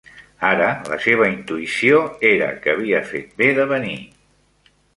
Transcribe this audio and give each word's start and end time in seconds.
Ara 0.51 0.69
la 0.93 0.97
seva 1.03 1.27
intuïció 1.33 2.01
era 2.31 2.49
que 2.65 2.73
havia 2.75 3.05
fet 3.13 3.39
bé 3.43 3.53
de 3.61 3.69
venir. 3.77 3.97